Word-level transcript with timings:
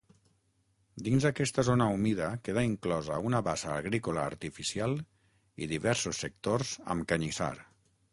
Dins 1.07 1.25
aquesta 1.29 1.65
zona 1.65 1.87
humida 1.97 2.29
queda 2.47 2.63
inclosa 2.69 3.19
una 3.31 3.41
bassa 3.47 3.69
agrícola 3.81 4.23
artificial 4.31 4.97
i 5.65 5.69
diversos 5.75 6.23
sectors 6.27 6.73
amb 6.95 7.07
canyissar. 7.13 7.53